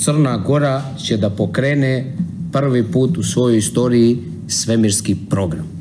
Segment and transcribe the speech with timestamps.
[0.00, 2.16] Crna Gora će da pokrene
[2.52, 5.79] prvi put u svojoj istoriji svemirski program.